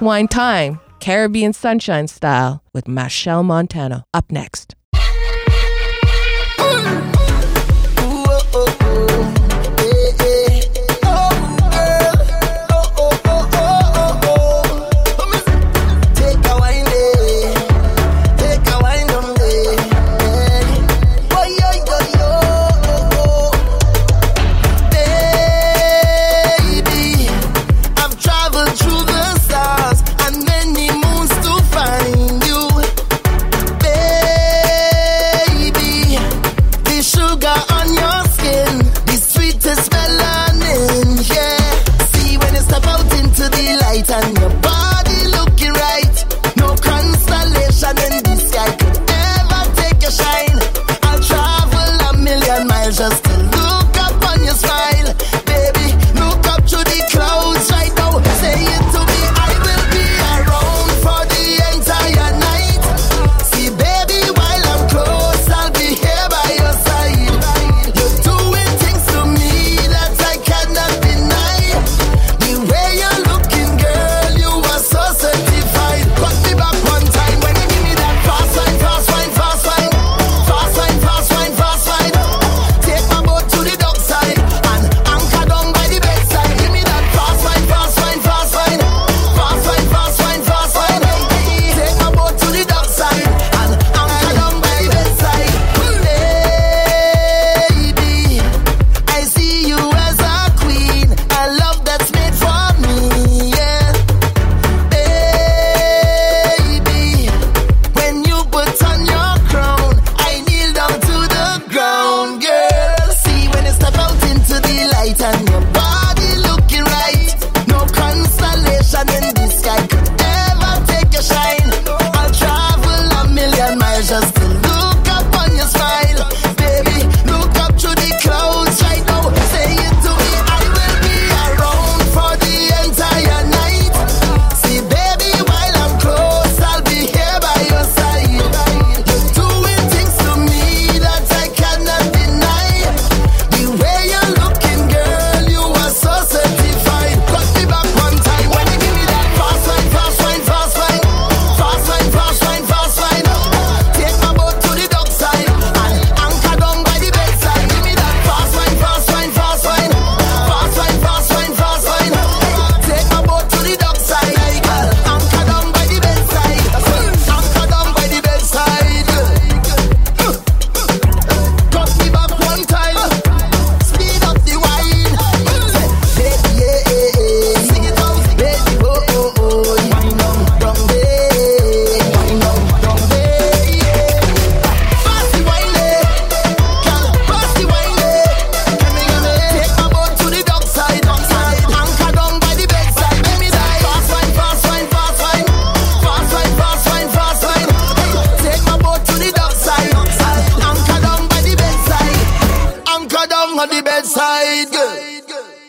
Wine 0.00 0.28
Time, 0.28 0.80
Caribbean 0.98 1.52
Sunshine 1.52 2.08
style 2.08 2.62
with 2.72 2.88
Michelle 2.88 3.42
Montana. 3.42 4.04
Up 4.14 4.32
next. 4.32 4.74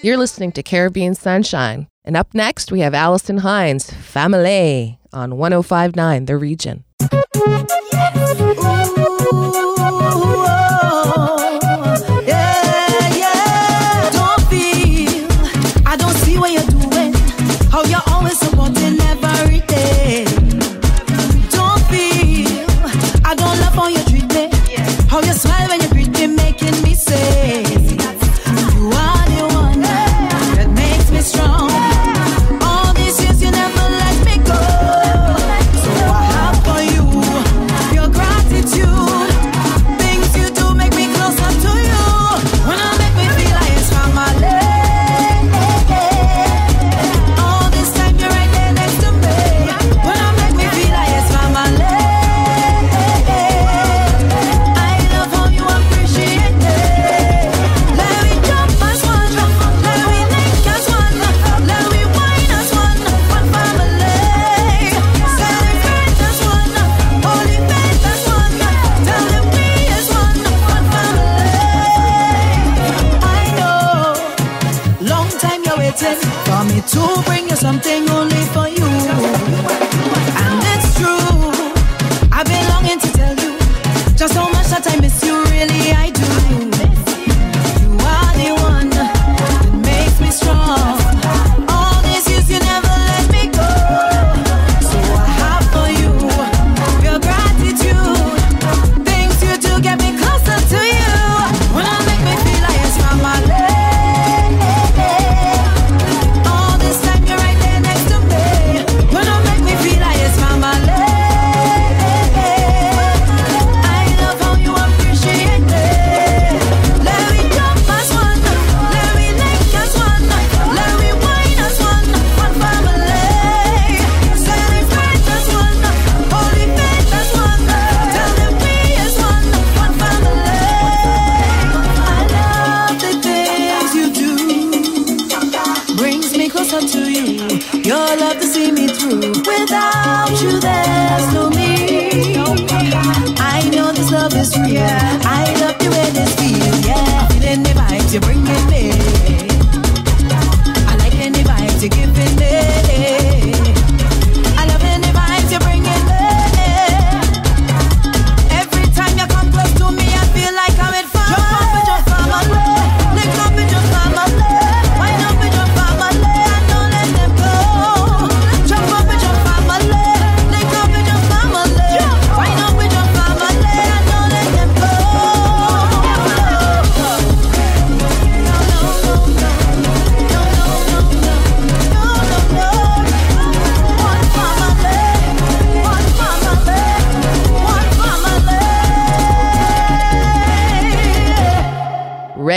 You're 0.04 0.18
listening 0.18 0.52
to 0.54 0.64
Caribbean 0.64 1.14
Sunshine. 1.14 1.88
And 2.04 2.18
up 2.18 2.34
next, 2.34 2.72
we 2.72 2.80
have 2.80 2.96
Alison 2.96 3.38
Hinds, 3.38 3.94
Family, 3.94 5.00
on 5.14 5.38
1059 5.38 6.26
The 6.26 6.38
Region. 6.38 6.84
Yeah, 12.26 12.62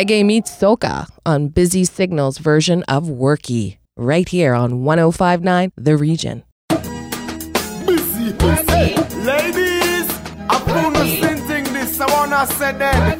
Reggae 0.05 0.23
meets 0.23 0.51
soca 0.55 1.09
on 1.25 1.49
Busy 1.49 1.83
Signals 1.83 2.37
version 2.37 2.83
of 2.83 3.05
Worky, 3.05 3.79
right 3.97 4.29
here 4.29 4.53
on 4.53 4.85
1059 4.85 5.73
The 5.77 5.97
Region. 5.97 6.45
busy. 6.69 8.35
Hey, 8.69 8.97
ladies, 9.25 10.11
I 10.51 10.61
found 10.67 10.97
a 10.97 11.07
thing 11.49 11.65
this. 11.73 11.99
I 11.99 12.07
wanna 12.13 12.47
say 12.47 12.73
that. 12.77 13.17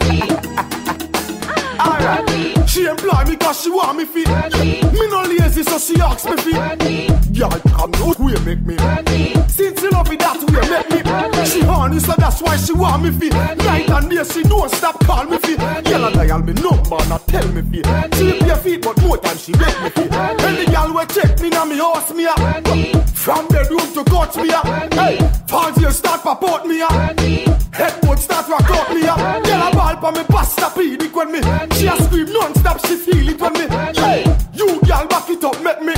Alright, 1.81 2.69
she 2.69 2.85
employ 2.85 3.25
me 3.31 3.37
cause 3.37 3.63
she 3.63 3.71
want 3.71 3.97
me 3.97 4.05
fit. 4.05 4.29
Me 4.93 5.09
no 5.09 5.23
lazy, 5.23 5.63
so 5.63 5.79
she 5.79 5.99
asks 6.03 6.27
me 6.27 6.37
fit. 6.37 7.35
Girl, 7.35 7.49
come 7.49 7.95
out, 7.95 8.19
we 8.19 8.39
make 8.41 8.61
me. 8.61 8.77
Since 9.49 9.81
you 9.81 9.91
love 9.91 10.13
it, 10.13 10.19
that 10.19 10.39
way 10.53 10.69
make 10.69 10.84
me. 10.84 10.84
She 11.55 11.61
horny, 11.61 12.01
so 12.01 12.15
that's 12.19 12.43
why 12.43 12.57
she 12.57 12.73
want 12.73 13.05
me 13.05 13.13
fit. 13.13 13.33
Night 13.33 13.89
and 13.89 14.11
day, 14.11 14.25
she 14.25 14.43
don't 14.43 14.69
stop 14.73 14.99
call 15.05 15.25
me 15.25 15.39
fit. 15.39 15.61
Yellow 15.87 16.11
dial 16.11 16.43
me 16.43 16.53
number, 16.55 16.99
not 17.07 17.25
tell 17.29 17.47
me 17.53 17.63
fit. 17.63 17.87
She 18.17 18.45
your 18.45 18.57
feet, 18.57 18.83
but 18.83 19.01
more 19.03 19.19
time 19.19 19.37
she 19.39 19.53
make 19.53 19.81
me 19.81 19.91
fit. 19.91 20.13
Any 20.13 20.67
girl 20.67 20.93
will 20.93 21.07
check 21.07 21.41
me, 21.41 21.51
now 21.51 21.65
me 21.65 21.79
horse 21.79 22.13
me 22.13 22.27
up. 22.27 22.41
From 23.15 23.47
bedroom 23.47 23.87
to 23.95 24.03
coach 24.03 24.35
me 24.35 24.51
up. 24.51 24.67
Hey, 24.95 25.19
fancy 25.47 25.89
start 25.93 26.23
pop 26.23 26.43
out 26.43 26.67
me 26.67 26.83
up. 26.83 26.91
Headboard 27.73 28.19
start 28.19 28.49
rock 28.49 28.69
out 28.71 28.93
me 28.93 29.07
up. 29.07 29.47
Yellow 29.47 29.71
ball 29.75 29.97
for 30.01 30.11
me 30.11 30.25
pasta 30.25 30.63
pedic 30.75 31.15
when 31.15 31.31
me. 31.31 31.41
She 31.77 31.87
a 31.87 31.97
scream 32.03 32.33
non-stop, 32.33 32.85
she 32.85 32.97
feel 32.97 33.29
it 33.29 33.41
when 33.41 33.53
me. 33.53 33.69
Hey, 33.95 34.25
you 34.55 34.81
girl 34.81 35.07
back 35.07 35.31
it 35.31 35.45
up, 35.45 35.63
make 35.63 35.81
me. 35.83 35.93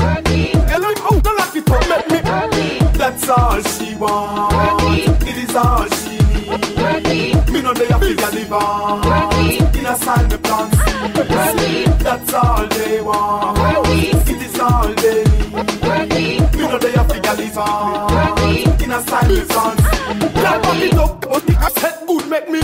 Hello, 0.68 0.90
out 0.90 1.26
and 1.26 1.38
lock 1.38 1.56
it 1.56 1.70
up, 1.70 1.88
make 1.88 2.10
me. 2.10 2.78
That's 2.98 3.26
all 3.30 3.62
she 3.62 3.94
want. 3.96 4.86
Have 8.60 8.98
figure 8.98 9.42
live 9.42 9.64
on. 9.64 9.76
In 9.76 9.86
a 9.86 9.96
sign 9.96 10.28
me 10.28 10.36
plant 10.36 10.75
seeds. 11.58 12.04
That's 12.04 12.34
all 12.34 12.66
they 12.68 13.00
want. 13.00 13.58
It 14.28 14.42
is 14.42 14.60
all 14.60 14.88
they 14.94 15.25
need. 16.08 16.54
Me 16.54 16.62
know 16.68 16.78
they 16.78 16.92
have 16.92 17.08
figure 17.10 17.34
live 17.34 17.58
on. 17.58 18.82
In 18.82 18.92
a 18.92 19.00
sign 19.02 19.28
me 19.28 19.40
plant 19.40 19.80
seeds. 19.80 20.34
Girl 20.34 20.60
back 20.62 20.82
it 20.82 20.94
up, 20.94 21.20
but 21.20 21.48
it 21.48 21.56
has 21.56 21.75
good 22.06 22.28
make 22.28 22.48
me. 22.50 22.60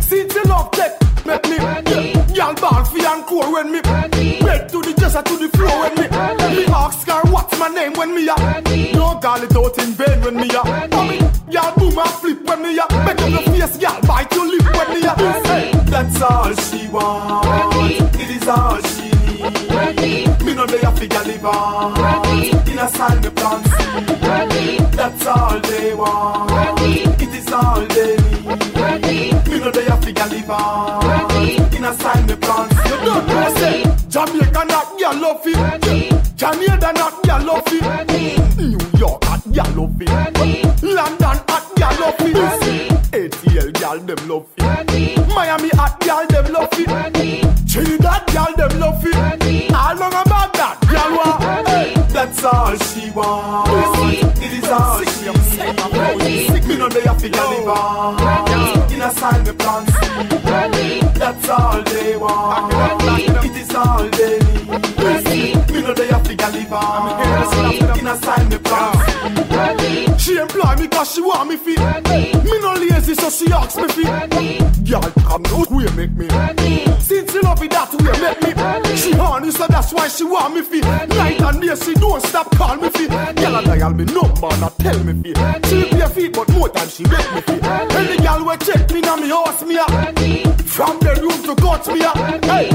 Since 0.00 0.34
you 0.34 0.44
love 0.44 0.70
that, 0.72 0.92
make 1.24 1.44
me. 1.48 1.56
Girl 2.34 2.54
ball 2.54 2.84
fi 2.84 3.14
and 3.14 3.26
core 3.26 3.52
when 3.52 3.72
me. 3.72 3.80
Bed 3.80 4.68
to 4.68 4.80
the 4.82 4.94
dresser 4.96 5.22
to 5.22 5.36
the 5.36 5.48
floor 5.56 5.80
when 5.80 5.94
me. 5.94 6.06
Me 6.56 6.64
ask 6.66 7.06
her 7.08 7.22
what's 7.30 7.58
my 7.58 7.68
name 7.68 7.92
when 7.94 8.14
me 8.14 8.28
a. 8.28 8.36
No 8.94 9.18
call 9.20 9.42
it 9.42 9.56
out 9.56 9.78
in 9.78 9.92
vain 9.92 10.20
when 10.22 10.36
me 10.36 10.48
a. 10.50 11.25
That's 16.18 16.32
all 16.32 16.54
she 16.54 16.88
want. 16.88 17.44
It 18.14 18.30
is 18.30 18.48
all 18.48 18.80
she 18.80 19.10
need. 20.00 20.42
Me 20.46 20.54
know 20.54 20.64
they 20.64 20.78
have 20.78 20.98
live 20.98 21.44
on. 21.44 21.92
In 22.66 22.78
a 22.78 22.88
sign 22.88 23.20
me 23.20 23.28
seed. 23.28 24.80
That's 24.96 25.26
all 25.26 25.60
they 25.60 25.92
want. 25.94 26.80
It 26.80 27.34
is 27.34 27.52
all 27.52 27.82
they 27.82 28.16
need. 28.16 29.46
Me 29.46 29.60
know 29.60 29.70
they 29.70 29.84
have 29.84 30.06
live 30.06 30.50
on. 30.50 31.74
In 31.74 31.84
a 31.84 31.92
sign 31.92 32.24
me 32.24 32.36
plant 32.36 32.72
You 32.72 32.96
don't 33.04 33.26
know 33.26 33.54
say 33.56 33.84
Jamaica 34.08 34.64
not 34.64 34.98
girl 34.98 35.16
love 35.20 35.42
it. 35.44 36.38
Canada 36.38 36.92
not 36.94 37.22
girl 37.24 37.44
love 37.44 37.62
it. 37.66 38.56
New 38.56 38.98
York 38.98 39.22
hot 39.22 39.44
girl 39.52 39.70
love 39.84 40.00
it. 40.00 40.82
London 40.82 41.38
hot 41.46 41.76
girl 41.76 42.00
love 42.00 42.16
it. 42.20 42.90
ATL 43.12 43.78
girl 43.78 43.98
them 43.98 44.28
love 44.28 44.46
it. 44.56 45.15
All 52.46 52.76
she 52.76 53.10
wants. 53.10 53.70
It 54.40 54.52
is 54.52 54.68
all 54.70 55.02
she 55.02 55.30
needs. 55.30 56.66
Me 56.66 56.76
know 56.76 56.88
they 56.88 57.02
have 57.02 57.18
to 57.18 57.28
get 57.28 57.42
live 57.42 58.90
In 58.90 59.02
a 59.02 59.10
sign 59.10 59.44
me 59.44 59.52
plan 59.52 59.86
C. 59.86 59.92
That's 61.18 61.48
all 61.48 61.82
they 61.82 62.16
want. 62.16 62.72
It 63.44 63.56
is 63.56 63.74
all 63.74 64.04
they 64.10 64.38
need. 64.38 65.72
Me 65.72 65.82
know 65.82 65.94
they 65.94 66.06
have 66.08 66.22
to 66.24 66.34
get 66.34 66.52
live 66.52 66.72
In 67.98 68.06
a 68.06 68.16
sign 68.16 68.48
me 68.48 68.58
plan 68.58 68.92
C. 69.78 70.18
She 70.18 70.38
employ 70.38 70.76
me 70.76 70.88
cause 70.88 71.12
she 71.14 71.20
want 71.22 71.48
me 71.48 71.56
fit. 71.56 71.78
Me 72.44 72.58
no 72.60 72.74
lazy 72.74 73.14
so 73.14 73.30
she 73.30 73.52
asks 73.52 73.76
me 73.76 73.88
fit. 73.88 74.06
Girl 74.84 75.00
come 75.00 75.46
out 75.46 75.70
way 75.70 75.88
make 75.96 76.12
me. 76.12 76.28
Since 77.00 77.32
she 77.32 77.40
love 77.40 77.62
it 77.62 77.70
that 77.70 77.92
way 77.94 78.20
make 78.20 78.42
me. 78.42 78.55
That's 79.76 79.92
why 79.92 80.08
she 80.08 80.24
want 80.24 80.54
me 80.54 80.62
fit. 80.62 80.84
Night 80.84 81.38
and 81.38 81.60
day 81.60 81.74
she 81.76 81.92
don't 81.92 82.22
stop 82.22 82.50
call 82.56 82.76
me 82.76 82.88
fit. 82.88 83.10
Girl 83.10 83.56
a 83.56 83.62
dial 83.62 83.92
me 83.92 84.04
number 84.06 84.48
not 84.56 84.74
tell 84.78 84.98
me 85.04 85.12
fit. 85.22 85.36
She 85.66 85.84
pay 85.90 86.08
feet 86.08 86.32
but 86.32 86.48
more 86.48 86.70
time 86.70 86.88
she 86.88 87.02
make 87.04 87.34
me 87.34 87.42
fit. 87.42 87.62
Any 87.62 88.16
girl 88.16 88.42
we 88.48 88.56
check 88.56 88.90
me 88.90 89.02
now 89.02 89.16
me 89.16 89.28
house 89.28 89.62
me 89.64 89.76
a. 89.76 89.84
From 90.64 90.98
the 91.00 91.12
room 91.20 91.42
to 91.44 91.54
court 91.60 91.86
me 91.88 92.00
a. 92.00 92.10
Hey, 92.46 92.70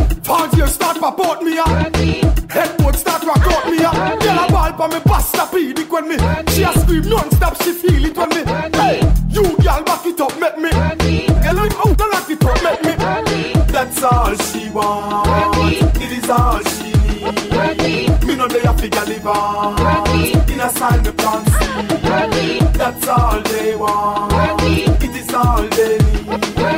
you 0.55 0.67
start 0.67 0.99
pop 0.99 1.19
out 1.21 1.41
me 1.41 1.57
a. 1.57 1.65
Headboard 2.53 2.95
start 2.95 3.23
rock 3.23 3.47
out 3.47 3.65
me 3.65 3.77
a. 3.79 3.91
Girl 4.21 4.37
a 4.37 4.51
ball 4.51 4.73
for 4.77 4.87
me 4.87 4.99
pasta 5.03 5.47
pedic 5.49 5.89
when 5.89 6.07
me. 6.07 6.17
She 6.53 6.61
a 6.61 6.71
scream 6.81 7.09
non-stop 7.09 7.63
she 7.63 7.71
feel 7.73 8.05
it 8.05 8.15
when 8.15 8.29
me. 8.29 8.43
Hey, 8.77 9.01
you 9.27 9.57
girl 9.57 9.81
back 9.81 10.05
it 10.05 10.21
up 10.21 10.39
make 10.39 10.57
me. 10.59 10.69
Girl 10.69 11.59
I'm 11.61 11.71
out 11.81 11.99
and 11.99 12.11
lock 12.13 12.29
it 12.29 12.45
up 12.45 12.61
make 12.61 12.83
me. 12.85 12.93
That's 13.73 14.03
all 14.03 14.35
she 14.35 14.69
wants. 14.69 15.97
It 15.97 16.11
is 16.11 16.29
all 16.29 16.59
she 16.59 16.70
want. 19.23 19.79
Innocent 20.49 21.03
the 21.03 21.13
plants. 21.13 21.51
That's 22.77 23.07
all 23.07 23.41
they 23.41 23.75
want. 23.75 24.33
It 25.03 25.15
is 25.15 25.33
all 25.33 25.63
they 25.63 25.97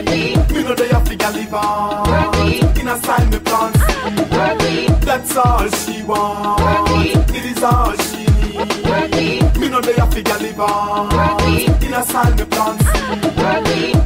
need. 0.05 0.51
We 0.51 0.63
know 0.63 0.75
they 0.75 0.89
have 0.89 1.05
to 1.05 1.15
live 1.31 1.53
on. 1.53 2.43
The 3.31 3.39
plants. 3.39 5.05
That's 5.05 5.35
all 5.37 5.67
she. 5.69 6.03
It 7.33 7.45
is 7.45 7.63
all 7.63 7.93
she 7.97 8.25
needs. 9.07 9.59
We 9.59 9.69
know 9.69 9.81
they 9.81 9.93
have 9.93 10.09
to 10.11 10.23
the 12.37 12.45
plants. 12.45 12.85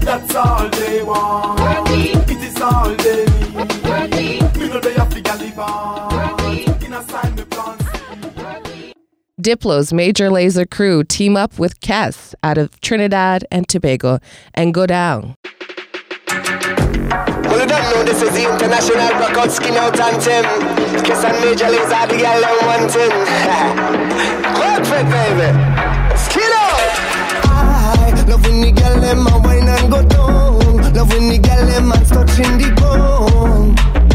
That's 0.06 0.36
all 0.36 0.70
they 0.70 1.03
want. 1.03 1.60
It 2.29 2.41
is 2.44 2.62
all 2.62 2.89
they 2.89 3.25
need. 3.25 4.58
We 4.58 4.70
know 4.70 4.79
they 4.79 4.94
have 4.94 5.10
to 5.10 5.38
live 5.38 5.60
on. 5.60 6.38
The 7.36 7.46
plants. 7.46 7.57
Diplo's 9.39 9.94
Major 9.94 10.29
Lazer 10.29 10.67
crew 10.67 11.03
team 11.03 11.38
up 11.38 11.60
with 11.60 11.79
Kes 11.79 12.34
out 12.41 12.58
of 12.58 12.82
Trinidad 12.82 13.46
and 13.51 13.70
Tobago 13.70 14.20
and 14.56 14.74
go 14.74 14.88
down. 14.88 15.36
Well, 16.27 17.62
you 17.62 17.67
don't 17.67 17.84
know 17.94 18.03
this 18.03 18.24
is 18.24 18.32
the 18.32 18.51
international 18.51 19.10
breakout 19.15 19.51
skin 19.51 19.75
out 19.75 20.00
anthem. 20.00 20.44
Kiss 21.03 21.24
and 21.24 21.38
major 21.46 21.70
leagues 21.70 21.91
are 21.94 22.08
the 22.08 22.17
girl 22.17 22.41
them 22.41 22.58
wanting. 22.65 23.13
Perfect, 24.58 25.08
baby. 25.13 25.50
Skin 26.17 26.51
out. 26.58 26.98
I 27.46 28.25
love 28.27 28.44
when 28.44 28.62
the 28.62 28.72
girl 28.72 29.00
them 29.00 29.27
a 29.27 29.38
wine 29.38 29.70
and 29.70 29.91
go 29.91 30.01
down. 30.01 30.94
Love 30.96 31.13
when 31.13 31.29
the 31.29 31.38
girl 31.38 31.63
them 31.67 31.91
a 31.91 31.98
touching 32.06 32.58
the 32.58 32.74
ground. 32.75 34.07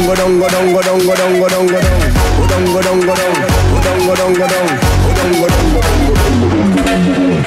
Go 0.00 0.14
down, 0.14 0.38
go 0.40 0.48
down, 0.48 0.72
go 0.72 0.80
down, 0.82 0.98
go 0.98 1.14
down, 1.14 1.38
go 1.38 1.48
down, 1.48 1.66
go 1.66 1.80
down, 1.80 2.06
go 2.38 2.46
down, 2.48 2.70
go 2.70 2.82
down, 2.82 3.00
go 3.00 3.12
down, 3.12 3.32
go 3.72 3.80
down, 3.82 4.06
go 4.06 4.14
down, 4.14 4.32
go 4.32 4.46
down, 4.46 4.48
go 4.48 4.48
down, 4.48 4.70
go 4.92 5.16
down, 5.16 5.32
go 5.32 5.48
down, 5.48 5.72
go 5.72 6.56
down, 6.86 7.42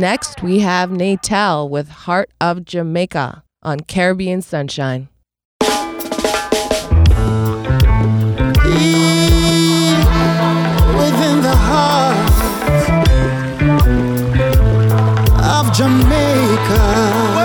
Next, 0.00 0.42
we 0.42 0.60
have 0.60 0.90
Natal 0.90 1.68
with 1.68 1.90
Heart 1.90 2.30
of 2.40 2.64
Jamaica 2.64 3.44
on 3.62 3.80
Caribbean 3.80 4.40
Sunshine. 4.40 5.10
Jamaica. 15.72 17.39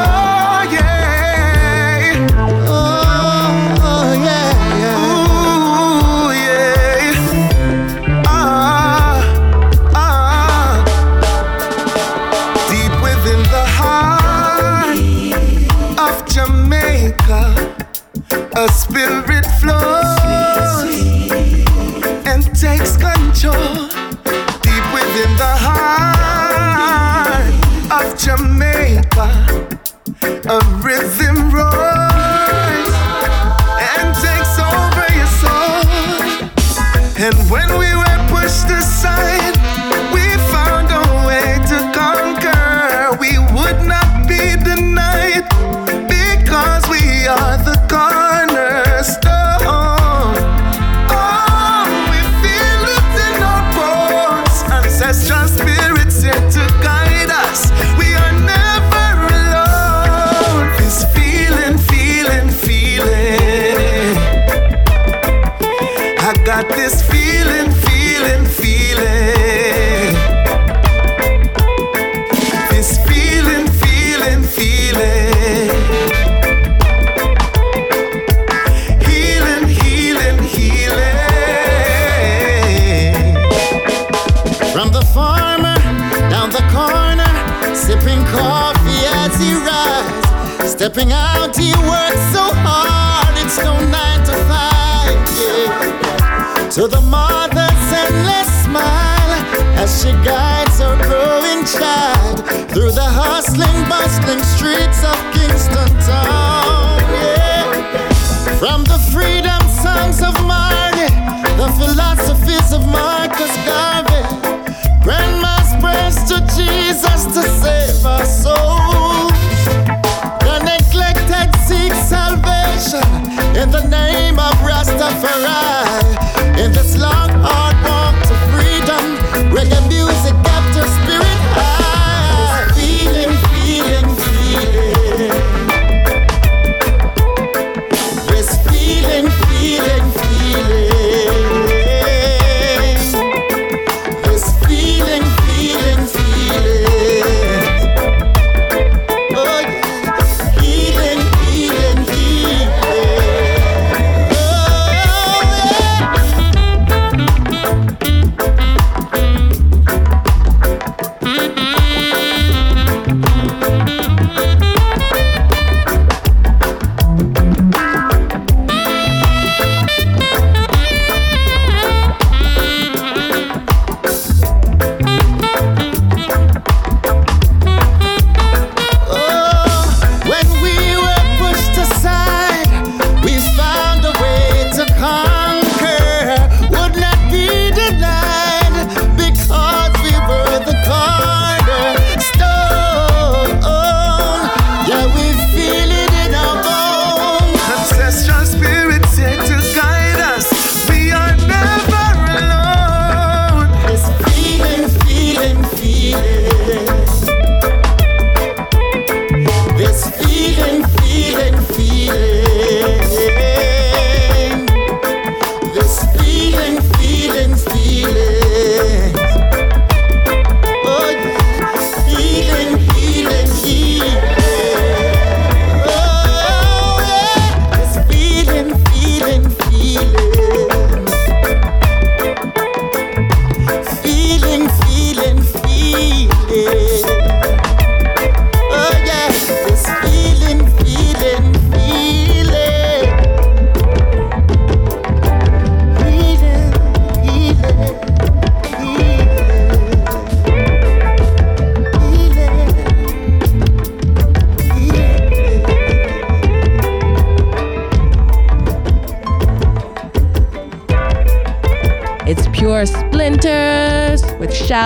helping 90.96 91.12
out. 91.12 91.56
He 91.58 91.74
works 91.74 92.24
so 92.32 92.44
hard, 92.64 93.36
it's 93.38 93.58
no 93.58 93.74
nine 93.90 94.24
to 94.26 94.34
five. 94.48 95.18
Yeah. 95.38 96.70
To 96.72 96.88
the 96.88 97.02
mother's 97.02 97.92
endless 97.92 98.64
smile 98.64 99.32
as 99.76 100.02
she 100.02 100.12
guides 100.24 100.80
her 100.80 100.96
growing 101.04 101.66
child 101.66 102.46
through 102.72 102.92
the 102.92 103.04
hustling, 103.04 103.78
bustling 103.90 104.44
streets 104.56 105.04
of 105.04 105.18
Kingston 105.34 105.90
Town. 106.08 107.02
Yeah. 107.12 108.58
From 108.60 108.84
the 108.86 109.05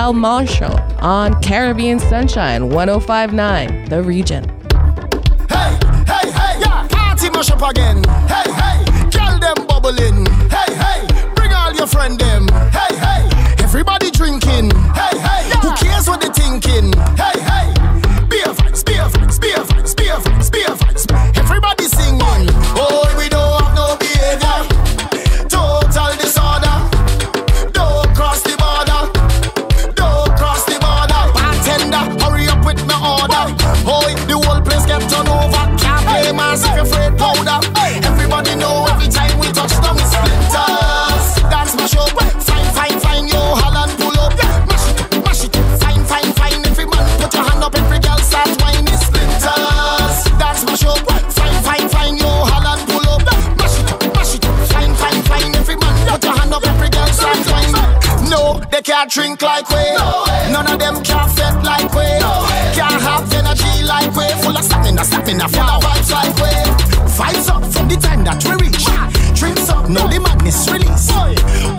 Al 0.10 0.13
Marshall 0.13 0.76
on 1.02 1.39
Caribbean 1.39 2.00
Sunshine 2.00 2.69
1059, 2.72 3.86
The 3.89 4.02
Region. 4.02 4.59
think 59.39 59.49
like 59.49 59.69
way. 59.69 59.93
No 59.97 60.23
way. 60.28 60.52
None 60.52 60.71
of 60.71 60.80
them 60.80 61.04
can 61.04 61.30
fit 61.30 61.56
like 61.63 61.93
way. 61.93 62.19
No 62.19 62.43
way. 62.43 62.71
Can't 62.75 63.02
have 63.02 63.34
energy 63.34 63.84
like 63.84 64.13
way. 64.15 64.30
Full 64.41 64.58
of 64.58 64.63
stamina, 64.63 65.04
stamina, 65.04 65.47
full 65.47 65.62
of 65.62 65.84
vibes 65.84 66.12
like 66.12 66.36
way. 66.38 66.63
Vibes 67.17 67.49
up 67.49 67.63
from 67.71 67.88
the 67.88 67.97
time 67.97 68.23
that 68.23 68.43
we 68.43 68.52
reach. 68.65 68.86
Drinks 69.36 69.69
up, 69.69 69.89
no 69.89 70.08
the 70.08 70.19
madness 70.19 70.69
release. 70.69 71.12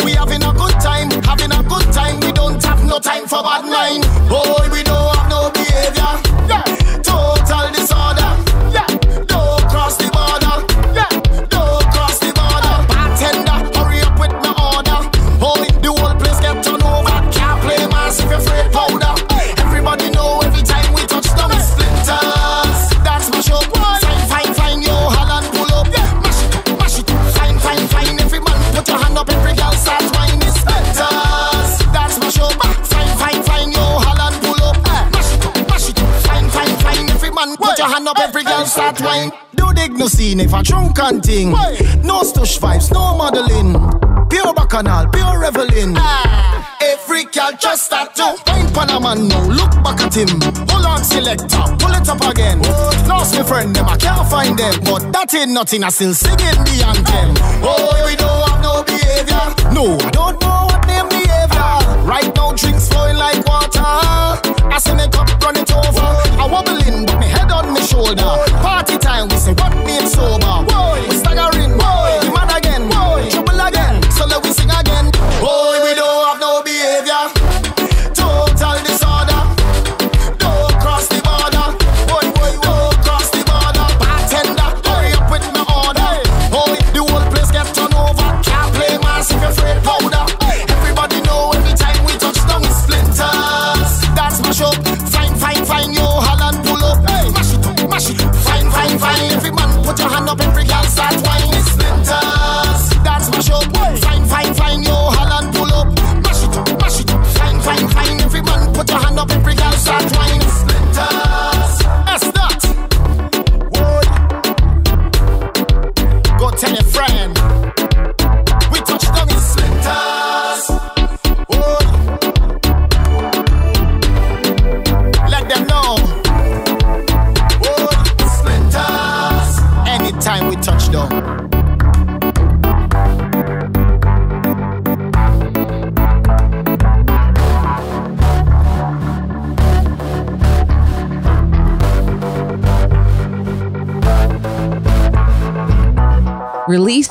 We 0.04 0.12
having 0.12 0.42
a 0.42 0.52
good 0.52 0.80
time, 0.80 1.10
having 1.24 1.52
a 1.52 1.62
good 1.62 1.92
time. 1.92 2.20
We 2.20 2.32
don't 2.32 2.62
have 2.64 2.84
no 2.84 2.98
time 2.98 3.26
for 3.26 3.42
bad 3.42 3.59
Thing. 41.18 41.50
No 41.50 42.22
stush 42.22 42.60
vibes, 42.60 42.92
no 42.92 43.16
modeling. 43.18 43.74
Pure 44.30 44.54
bacchanal, 44.54 45.08
pure 45.10 45.40
reveling. 45.40 45.94
Ah. 45.96 46.76
Every 46.80 47.24
girl 47.24 47.50
just 47.58 47.86
start 47.86 48.14
to 48.14 48.36
Ain't 48.54 48.72
Panama 48.72 49.14
now, 49.14 49.42
look 49.48 49.72
back 49.82 50.00
at 50.00 50.14
him. 50.14 50.28
Hold 50.70 50.86
on 50.86 51.02
selector, 51.02 51.66
pull 51.80 51.92
it 51.98 52.08
up 52.08 52.22
again. 52.30 52.62
Lost 53.08 53.34
my 53.34 53.42
friend, 53.42 53.74
them 53.74 53.86
I 53.86 53.96
can't 53.96 54.30
find 54.30 54.56
them. 54.56 54.72
But 54.84 55.12
that 55.12 55.34
ain't 55.34 55.50
nothing, 55.50 55.82
I 55.82 55.88
still 55.88 56.14
singing 56.14 56.62
the 56.62 56.78
anthem. 56.86 57.34
Oh, 57.60 57.90
we 58.06 58.14
don't 58.14 58.48
have 58.48 58.62
no 58.62 58.84
behavior. 58.84 59.44
No, 59.74 59.98
I 59.98 60.10
don't 60.10 60.40
know 60.40 60.70
what 60.70 60.86
name 60.86 61.08
behavior. 61.10 62.06
Right 62.06 62.30
now 62.36 62.52
drinks 62.52 62.88
flowing 62.88 63.16
like 63.16 63.44
water. 63.46 63.82
I 63.82 64.78
see 64.78 64.94
my 64.94 65.08
cup 65.08 65.26
running 65.42 65.66
over. 65.74 66.06
I 66.38 66.46
wobbling, 66.46 67.04
but 67.04 67.16
my 67.18 67.26
head 67.26 67.50
on 67.50 67.74
my 67.74 67.80
shoulder. 67.80 68.30
Party 68.62 68.96
time, 68.96 69.28
we 69.28 69.36
say 69.36 69.54
what 69.54 69.74
made 69.84 70.06
sober? 70.06 70.69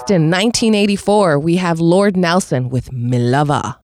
In 0.09 0.31
1984, 0.31 1.37
we 1.37 1.57
have 1.57 1.79
Lord 1.79 2.17
Nelson 2.17 2.69
with 2.69 2.89
Milava. 2.89 3.75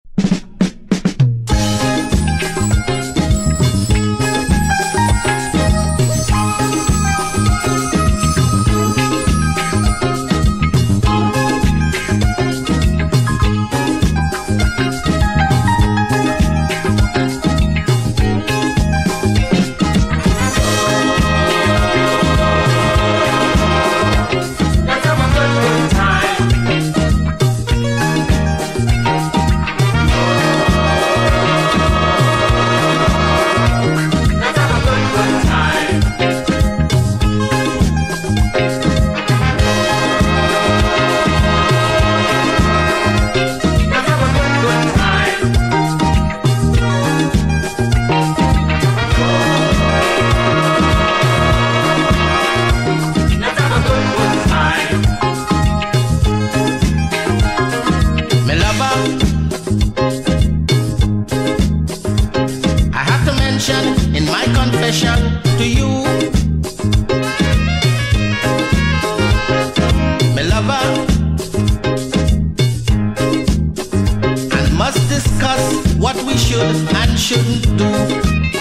should 76.38 76.95
and 76.95 77.19
shouldn't 77.19 77.78
do. 77.78 78.55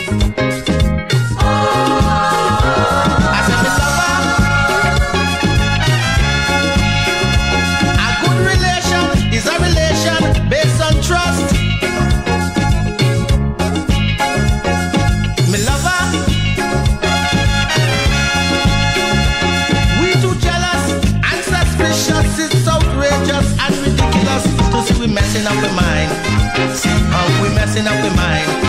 messing 27.75 27.89
up 27.89 28.05
with 28.05 28.17
mine. 28.17 28.64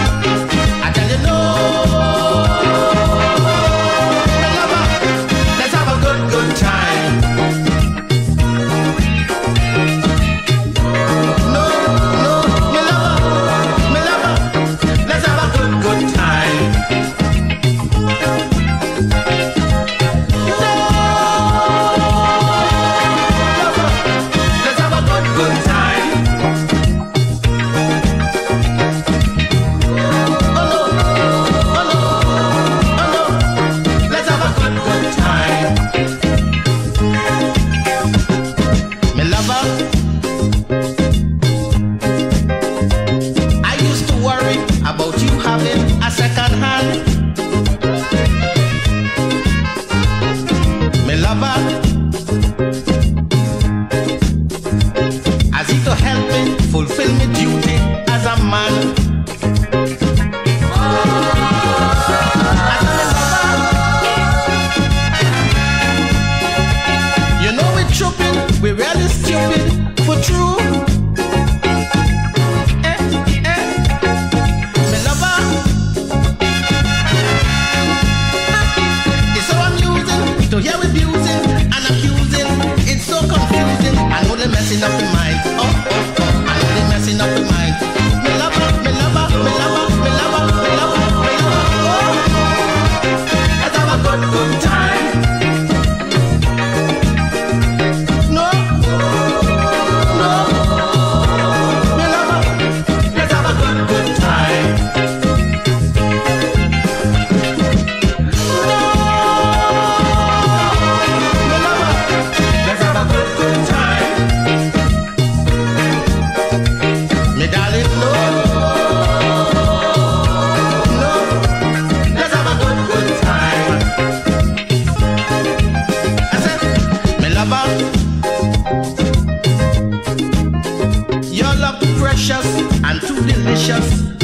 Too 133.66 134.15